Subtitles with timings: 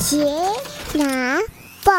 [0.00, 0.24] 杰
[0.94, 1.38] 拿
[1.84, 1.92] 报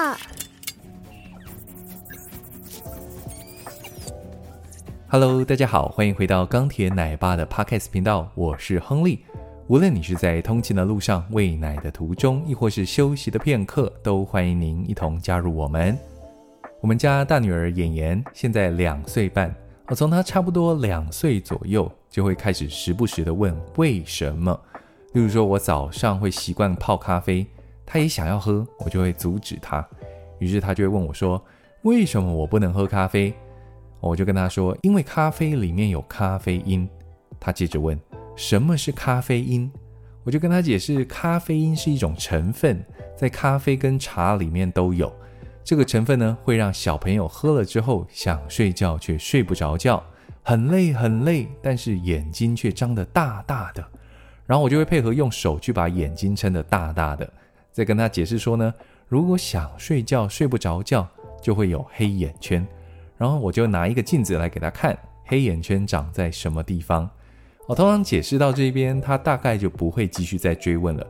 [5.08, 9.24] ，Hello，大家好，欢迎回到钢铁奶爸的 Podcast 频道，我是亨利。
[9.68, 15.96] 无论你是在通勤的路上、喂奶的途中，亦或是休息的片刻，都欢迎您一同加入我们。
[16.82, 19.54] 我们家大女儿妍妍现在两岁半，
[19.90, 24.60] 我从她差不多两岁左右，就会开始时不时的问为什么。
[25.14, 27.46] 例如说，我早上会习惯泡咖啡，
[27.92, 29.86] 他也想要喝，我就会阻止他。
[30.40, 31.44] 于是他就会问我说
[31.84, 33.34] ：“为什么我不能喝咖啡？”
[34.00, 36.90] 我就跟他说：“因为咖啡里面有咖啡因。”
[37.38, 38.00] 他接着问
[38.38, 39.70] ：“什么是咖啡因？”
[40.24, 42.82] 我就跟他解释：“咖啡因是一种成分，
[43.14, 45.14] 在咖啡跟茶里面都有。”
[45.62, 50.02] 这个成分呢，会让小朋友喝了之后想睡觉却睡不着觉，
[50.44, 53.86] 很累很累，但是眼睛却张得大大的。
[54.46, 57.32] 然后我就会配合用手去把眼睛撑得大大的，
[57.72, 58.74] 再跟他解释说呢，
[59.08, 61.08] 如果想睡觉睡不着觉，
[61.42, 62.66] 就会有黑眼圈。
[63.18, 67.10] 然后我就拿一个镜子来给他看，黑眼圈长在什么地方。
[67.68, 71.08] 我通常解释到这边，他大概就不会继续再追问了。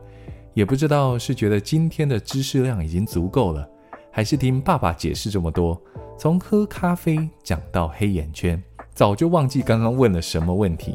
[0.54, 3.68] 也不知道是觉得今天的知识量已经足够了。
[4.10, 5.80] 还是听爸爸解释这么多，
[6.18, 10.94] 从喝咖啡讲到黑眼圈，早就忘记刚刚问了什么问题。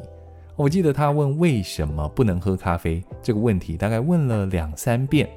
[0.55, 5.27] 我记得他问为什么不能喝咖啡这个问题，大概问了两三遍，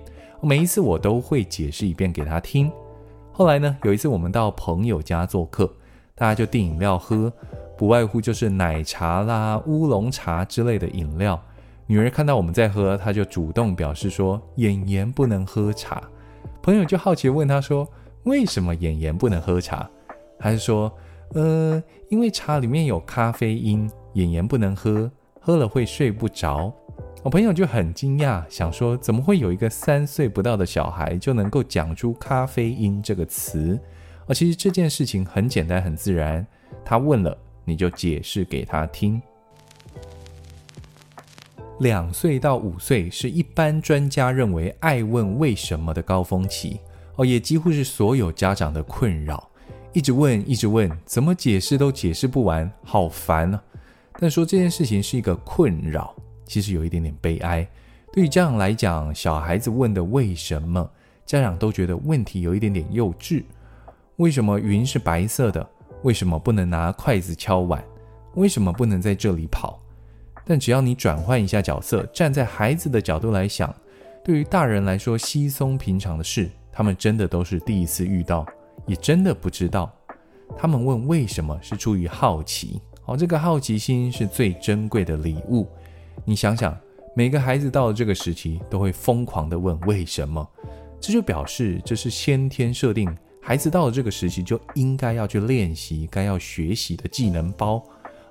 [0.43, 2.73] 每一次我都会解释一遍给他听。
[3.33, 5.71] 后来呢，有一次我们到朋友家做客，
[6.15, 7.33] 大家就订饮料喝，
[7.77, 11.41] 不外乎就是奶茶啦、乌龙茶之类的饮料。
[11.87, 16.03] 女儿看到我们在喝，她就主动表示说：“妍妍不能喝茶。”
[16.63, 17.87] 朋友就好奇问她说
[18.25, 19.89] ：“为什么妍妍不能喝茶？”
[20.39, 20.91] 还是说
[21.35, 25.11] ：“呃，因为茶里面有咖啡因，妍妍不能喝，
[25.41, 26.73] 喝了会睡不着。”
[27.23, 33.79] 我朋友就很惊讶，想说：“怎么会有一个三岁不到的小孩就能够讲出咖啡因这个词？”
[34.27, 36.47] 而其实这件事情很简单，很自然。
[36.83, 39.21] 他问了，你就解释给他听。
[41.81, 46.81] 两岁到五岁是一般专家认为爱问为什么的高峰期
[47.17, 49.47] 哦，也几乎是所有家长的困扰。
[49.93, 53.63] 一直问，一直问，怎么解释都解释不完，好烦啊！
[54.19, 56.15] 但说这件事情是一个困扰，
[56.51, 57.65] 其实有一点点悲哀。
[58.13, 60.91] 对于家长来讲，小孩子问的为什么，
[61.25, 63.45] 家长都觉得问题有一点点幼稚。
[64.17, 65.65] 为什么云是白色的？
[66.03, 67.81] 为什么不能拿筷子敲碗？
[68.35, 69.81] 为什么不能在这里跑？
[70.45, 73.73] 但只要你转换一下角色，站在孩子的角度来想，
[74.25, 78.45] 对于大人来说稀松平常的事，他们真的都是第一次遇到，
[78.87, 79.89] 也真的不知道。
[80.59, 85.69] 他们问为什么是出于好奇，哦，这个好奇心是最珍贵的礼物。
[86.25, 86.77] 你想想，
[87.15, 90.47] 每个孩子到了这个时期，都会疯狂地问为什么，
[91.01, 97.83] 这就表示这是先天设定，孩子到了这个时期就应该要去练习，该要学习的技能包。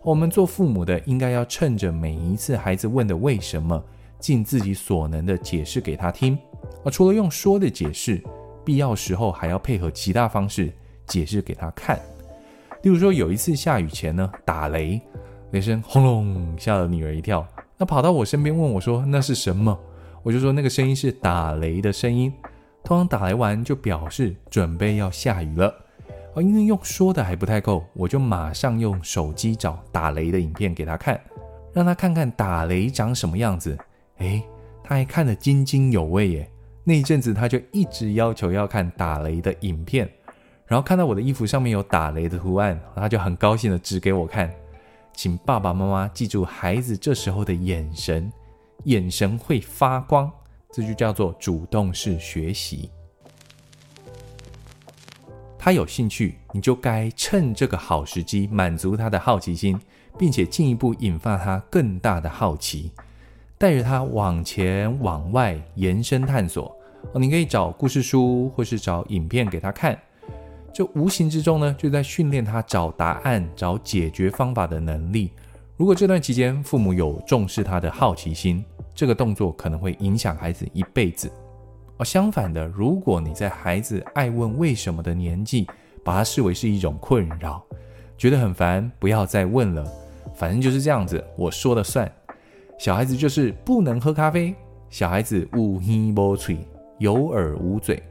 [0.01, 3.83] 我们做父母的应该要趁着每一次孩子问的为什么，
[4.17, 6.37] 尽自己所能的解释给他听。
[6.85, 8.23] 而除了用说的解释，
[8.63, 10.71] 必要时候还要配合其他方式
[11.05, 11.99] 解释给他看。
[12.83, 15.01] 例如说，有一次下雨前呢，打雷，
[15.51, 17.45] 雷声轰隆，吓了女儿一跳，
[17.81, 19.79] 那跑到我身边问我说：“那是什么？”
[20.21, 22.31] 我就说：“那个声音是打雷的声音。”
[22.83, 25.73] 通常打雷完就表示准备要下雨了。
[26.35, 31.17] 而因为用说的还不太够，我就马上用手机找打雷的影片给他看，
[31.71, 33.77] 让他看看打雷长什么样子。
[34.17, 34.43] 诶，
[34.83, 36.51] 他还看得津津有味耶。
[36.83, 40.09] 那一阵子他就一直要求要看打雷的影片，
[40.65, 44.53] 然后看到我的衣服上面有打雷的图案，他就很高兴地指给我看。
[45.13, 48.31] 请爸爸妈妈记住孩子这时候的眼神，
[48.85, 50.31] 眼神会发光，
[50.71, 52.89] 这就叫做主动式学习。
[55.57, 59.77] 他有兴趣，你就该趁这个好时机满足他的好奇心，
[60.17, 62.91] 并且进一步引发他更大的好奇，
[63.57, 66.73] 带着他往前往外延伸探索。
[67.13, 69.99] 哦，你可以找故事书，或是找影片给他看。
[70.73, 75.31] 这无形之中呢，就在训练他找答案、找解决方法的能力。
[75.75, 78.63] 如果这段期间父母有重视他的好奇心，
[78.93, 81.31] 这个动作可能会影响孩子一辈子。
[81.97, 85.67] 而相反的，如果你在孩子爱问为什么的年纪，
[86.03, 87.63] 把它视为是一种困扰，
[88.17, 89.85] 觉得很烦，不要再问了，
[90.35, 92.09] 反正就是这样子，我说了算。
[92.77, 94.53] 小孩子就是不能喝咖啡，
[94.89, 95.77] 小孩子有耳
[96.15, 96.57] 无嘴，
[96.97, 98.01] 有耳无嘴，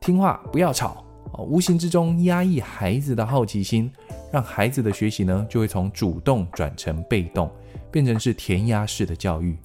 [0.00, 1.04] 听话不要吵，
[1.42, 3.90] 无形之中压抑孩子的好奇心，
[4.32, 7.50] 让孩子的学习呢就会从主动转成被动，
[7.90, 9.56] 变成是填鸭式的教育。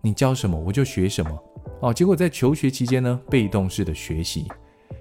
[0.00, 1.42] 你教什么我就学什么。
[1.80, 4.46] 哦，结果在求学期间呢，被动式的学习，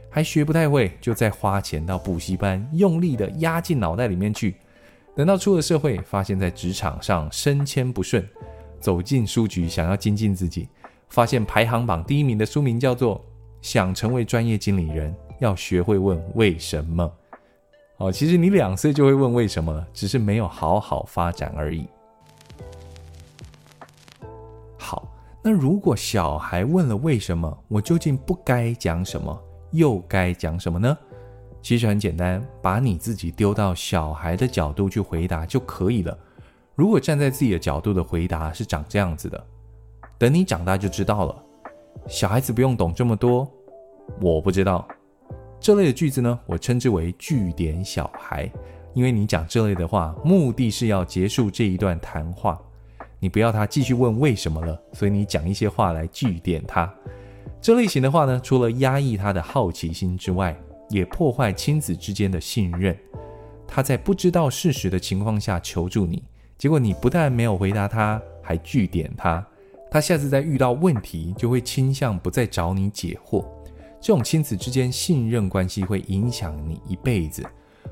[0.10, 4.56] 还学不太会，就再花钱到补习班，用力的压进脑袋里面去。
[5.16, 8.28] 等到出了社会，发现在职场上升迁不顺，
[8.80, 10.70] 走进书局想要精进自己，
[11.10, 13.18] 发现排行榜第一名的书名叫做
[13.62, 17.04] 《想成为专业经理人，要学会问为什么》。
[17.98, 21.86] 哦，其实你两岁就会问为什么了，只是没有好好发展而已。
[24.78, 25.08] 好。
[25.44, 29.36] 那如果小孩问了为什么，我究竟不该讲什么，
[29.72, 30.96] 又该讲什么呢？
[31.64, 36.16] 其实很简单，把你自己丢到小孩的角度去回答就可以了。
[36.76, 39.44] 如果站在自己的角度的回答是长这样子的，
[40.20, 41.44] 等你长大就知道了。
[42.08, 43.52] 小孩子不用懂这么多，
[44.22, 44.88] 我不知道。
[45.62, 48.52] 这类的句子呢，我称之为句点小孩，
[48.96, 52.60] 因为你讲这类的话，目的是要结束这一段谈话。
[53.20, 56.92] 你不要他继续问为什么了，所以你讲一些话来句点他。
[57.62, 60.60] 这类型的话呢，除了压抑他的好奇心之外，
[60.90, 62.98] 也破坏亲子之间的信任。
[63.68, 66.24] 他在不知道事实的情况下求助你，
[66.58, 69.46] 结果你不但没有回答他，还句点他。
[69.92, 73.46] 他下次再遇到问题，就会倾向不再找你解惑。
[74.02, 77.44] 这种亲子之间信任关系会影响你一辈子。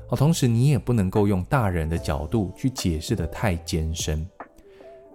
[0.08, 4.28] 哦，同时你也不能够用大人的角度去解释得太艰深。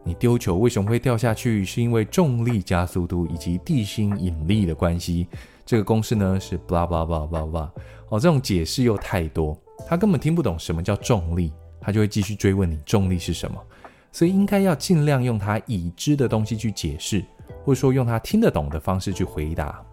[0.05, 1.65] 你丢球为什么会掉下去？
[1.65, 5.27] 是因为重力加速度以及地心引力的关系。
[5.65, 7.69] 这个公式呢是 blah blah blah blah blah。
[8.07, 11.51] 哦，这种解释又太多，他根本听不懂什么叫重力，
[11.81, 13.61] 他就会继续追问你重力是什么。
[14.13, 17.25] 所以应该要尽量用他已知的东西去解释，
[17.65, 19.83] 或者说用他听得懂的方式去回答。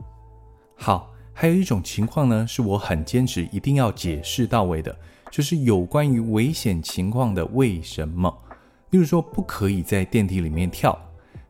[0.85, 4.93] 好，还有一种情况呢，是我很坚持一定要解释到位的，
[5.31, 8.37] 就是有关于危险情况的为什么。
[8.91, 10.99] 例如说，不可以在电梯里面跳。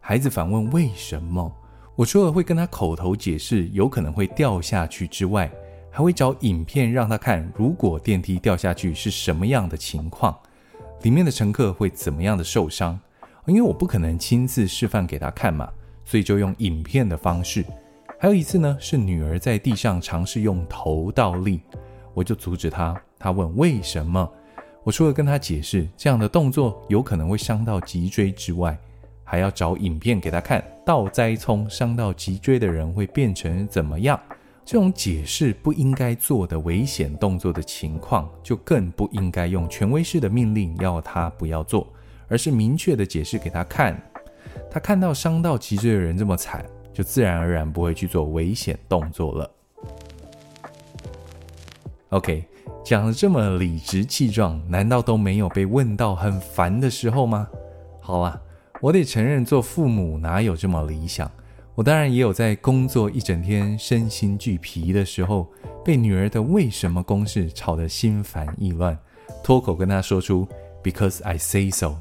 [0.01, 1.51] 孩子反问为什么？
[1.97, 5.51] 我除了会跟他口头解释有可能会掉下去之外，
[5.91, 10.39] 还会找影片让他看，如果电梯掉下去是什么样的情况，
[11.01, 13.01] 里面的乘客会怎么样的受伤。
[13.47, 15.71] 因为我不可能亲自示范给他看嘛，
[16.05, 17.65] 所以就用影片的方式。
[18.23, 21.61] 还有一次呢，是女儿在地上尝试用头倒立，
[22.15, 22.97] 我就阻止她。
[23.19, 24.31] 她问为什么？
[24.85, 28.79] 我除了跟她解释这样的动作有可能会伤到脊椎之外，
[29.25, 34.17] 还要找影片给她看，倒栽葱伤到脊椎的人会变成怎么样？
[34.65, 41.93] 这种解释不应该做的危险动作的情况，就更不应该用权威式的命令要他不要做，
[42.29, 44.01] 而是明确的解释给他看。
[44.71, 49.51] 他看到伤到脊椎的人这么惨，就自然而然不会去做危险动作了。
[52.11, 52.45] OK。
[52.85, 57.47] 讲的这么理直气壮，难道都没有被问到很烦的时候吗？
[58.01, 58.43] 好啊，
[58.81, 61.31] 我得承认，做父母哪有这么理想？
[61.77, 65.47] 我当然也有在工作一整天身心俱疲的时候，
[65.85, 68.99] 被女儿的为什么公式吵得心烦意乱，
[69.45, 70.47] 脱口跟她说出
[70.83, 71.95] “Because I say so”。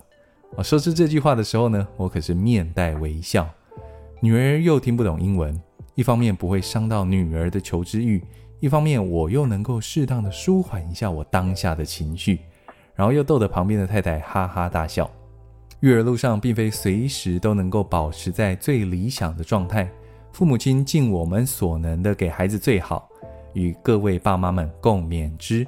[0.55, 3.47] 我说出这句话的时候呢，我可是面带微笑。
[4.23, 5.59] 女儿又听不懂英文，
[5.95, 8.23] 一方面不会伤到女儿的求知欲。
[8.59, 12.39] 一方面，我又能够适当的舒缓一下我当下的情绪，
[12.93, 15.09] 然后又逗得旁边的太太哈哈大笑。
[15.79, 19.89] 育儿路上并非随时都能够保持在最理想的状态，
[20.31, 23.09] 父母亲尽我们所能的给孩子最好，
[23.53, 25.65] 与各位爸妈们共勉之，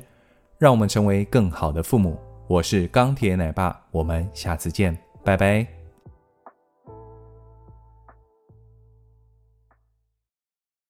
[0.60, 2.16] 让我们成为更好的父母。
[2.46, 5.83] 我是钢铁奶爸，我们下次见，拜拜。